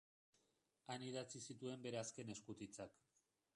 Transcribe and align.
Han 0.93 1.05
idatzi 1.09 1.43
zituen 1.51 1.85
bere 1.85 2.01
azken 2.03 2.35
eskutitzak. 2.37 3.01